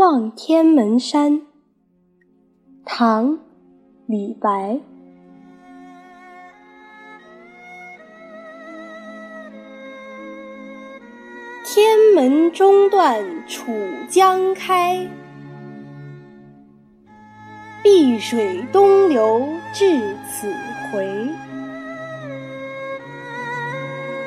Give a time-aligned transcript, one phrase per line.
[0.00, 1.42] 望天门山，
[2.86, 3.32] 唐·
[4.06, 4.80] 李白。
[11.66, 13.74] 天门中断楚
[14.08, 15.06] 江开，
[17.82, 20.50] 碧水东流至此
[20.90, 21.28] 回。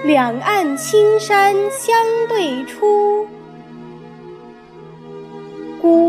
[0.06, 1.98] 两岸青山相
[2.30, 3.03] 对出。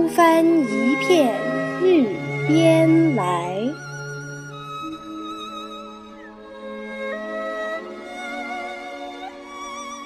[0.04, 1.34] 孤帆一片
[1.82, 2.06] 日
[2.46, 3.66] 边来。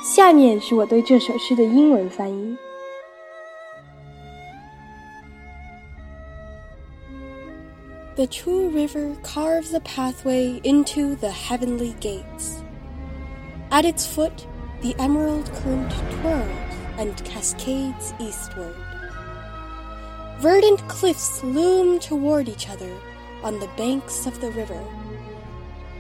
[0.03, 2.55] 下面是我对这首诗的英文翻译。
[8.15, 12.61] The Chu River carves a pathway into the heavenly gates.
[13.71, 14.45] At its foot,
[14.83, 15.89] the emerald current
[16.21, 16.45] twirls
[16.99, 18.75] and cascades eastward.
[20.41, 22.89] Verdant cliffs loom toward each other
[23.43, 24.79] on the banks of the river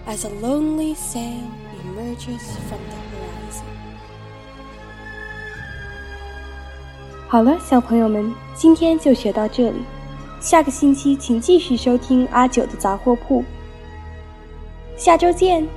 [0.05, 1.47] as a lonely sail
[1.83, 3.63] emerges from the horizon.
[7.29, 9.77] 好了，小朋友们，今天就学到这里。
[10.41, 13.43] 下个星期请继续收听阿九的杂货铺。
[14.97, 15.76] 下周见。